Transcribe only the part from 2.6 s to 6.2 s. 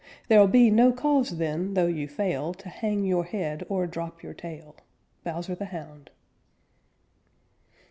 hang your head or drop your tail. _Bowser the Hound.